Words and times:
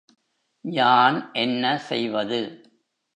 யான் 0.65 1.31
என்ன 1.33 1.77
செய்வது? 1.77 2.39